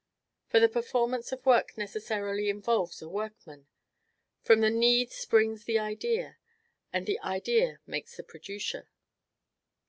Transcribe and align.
For 0.47 0.59
the 0.59 0.67
performance 0.67 1.31
of 1.31 1.45
work 1.45 1.77
necessarily 1.77 2.49
involves 2.49 3.03
a 3.03 3.07
workman: 3.07 3.67
from 4.41 4.61
the 4.61 4.71
need 4.71 5.11
springs 5.11 5.65
the 5.65 5.77
idea, 5.77 6.37
and 6.91 7.05
the 7.05 7.19
idea 7.19 7.81
makes 7.85 8.17
the 8.17 8.23
producer. 8.23 8.89